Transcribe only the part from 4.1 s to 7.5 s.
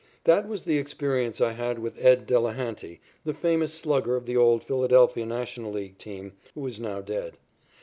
of the old Philadelphia National League team, who is now dead.